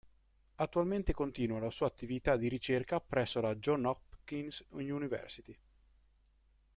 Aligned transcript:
Attualmente 0.55 1.13
continua 1.13 1.59
la 1.59 1.69
sua 1.69 1.85
attività 1.85 2.35
di 2.35 2.47
ricerca 2.47 2.99
presso 2.99 3.39
la 3.39 3.55
Johns 3.57 3.85
Hopkins 3.85 4.65
University. 4.71 5.55